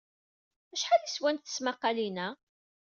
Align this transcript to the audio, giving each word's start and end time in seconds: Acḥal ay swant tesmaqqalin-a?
Acḥal 0.73 1.03
ay 1.05 1.09
swant 1.11 1.43
tesmaqqalin-a? 1.45 2.27